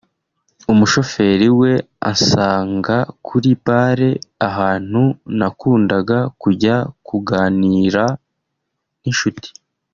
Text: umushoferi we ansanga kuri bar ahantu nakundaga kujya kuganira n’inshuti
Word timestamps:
umushoferi 0.71 1.47
we 1.59 1.71
ansanga 2.09 2.95
kuri 3.27 3.49
bar 3.65 3.99
ahantu 4.49 5.01
nakundaga 5.39 6.17
kujya 6.41 6.75
kuganira 7.07 8.03
n’inshuti 9.01 9.49